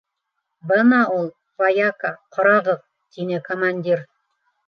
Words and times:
—Бына 0.69 1.01
ул, 1.17 1.27
вояка, 1.63 2.11
ҡарағыҙ!— 2.37 2.81
тине 3.17 3.43
командир. 3.51 4.05